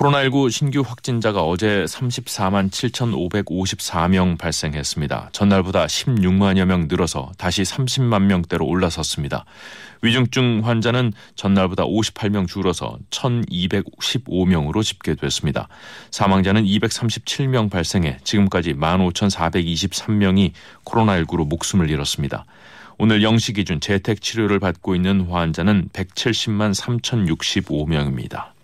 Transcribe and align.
코로나19 0.00 0.50
신규 0.50 0.80
확진자가 0.80 1.42
어제 1.42 1.84
34만 1.84 2.70
7,554명 2.70 4.38
발생했습니다. 4.38 5.28
전날보다 5.32 5.84
16만여 5.84 6.64
명 6.64 6.88
늘어서 6.88 7.32
다시 7.36 7.60
30만 7.64 8.22
명대로 8.22 8.64
올라섰습니다. 8.64 9.44
위중증 10.00 10.62
환자는 10.64 11.12
전날보다 11.34 11.84
58명 11.84 12.48
줄어서 12.48 12.96
1,215명으로 13.10 14.82
집계됐습니다. 14.82 15.68
사망자는 16.10 16.64
237명 16.64 17.70
발생해 17.70 18.20
지금까지 18.24 18.72
15,423명이 18.72 20.52
코로나19로 20.86 21.46
목숨을 21.46 21.90
잃었습니다. 21.90 22.46
오늘 22.96 23.20
0시 23.20 23.54
기준 23.54 23.80
재택 23.80 24.22
치료를 24.22 24.60
받고 24.60 24.94
있는 24.94 25.26
환자는 25.28 25.90
170만 25.92 26.72
3,065명입니다. 26.74 28.59